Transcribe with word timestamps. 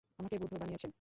আমাকে 0.19 0.35
বুদ্ধু 0.41 0.55
বানিয়েছেন। 0.57 0.89